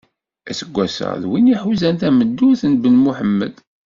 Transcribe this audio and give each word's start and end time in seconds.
Aseggas-a, 0.49 1.09
d 1.21 1.23
win 1.29 1.51
iḥuzan 1.53 1.95
tameddurt 2.01 2.61
n 2.71 2.73
Ben 2.81 2.95
Muḥemed. 3.03 3.55